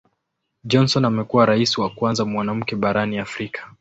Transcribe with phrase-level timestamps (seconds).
[0.63, 3.69] Johnson amekuwa Rais wa kwanza mwanamke barani Afrika.